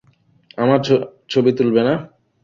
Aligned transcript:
আমার 0.57 0.79
ছবি 1.29 1.51
তুলবেন 1.57 1.85
না? 1.87 1.95